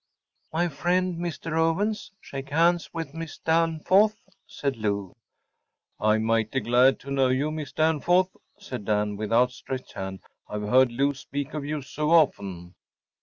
“My 0.51 0.67
friend, 0.67 1.19
Mr. 1.19 1.51
Owens‚ÄĒshake 1.55 2.49
hands 2.49 2.91
with 2.91 3.13
Miss 3.13 3.37
Danforth,‚ÄĚ 3.37 4.31
said 4.47 4.75
Lou. 4.77 5.15
“I’m 5.99 6.23
mighty 6.23 6.59
glad 6.59 6.99
to 7.01 7.11
know 7.11 7.27
you, 7.27 7.51
Miss 7.51 7.71
Danforth,‚ÄĚ 7.73 8.63
said 8.63 8.85
Dan, 8.85 9.15
with 9.15 9.31
outstretched 9.31 9.93
hand. 9.93 10.21
“I’ve 10.49 10.63
heard 10.67 10.91
Lou 10.91 11.13
speak 11.13 11.53
of 11.53 11.63
you 11.65 11.83
so 11.83 12.09
often. 12.09 12.73